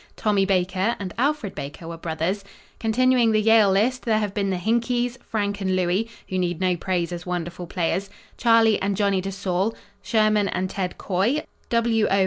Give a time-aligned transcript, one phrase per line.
[0.15, 2.43] Tommy Baker and Alfred Baker were brothers.
[2.79, 6.75] Continuing the Yale list, there have been the Hinkeys, Frank and Louis, who need no
[6.75, 12.07] praise as wonderful players Charlie and Johnny de Saulles Sherman and "Ted" Coy W.
[12.09, 12.19] O.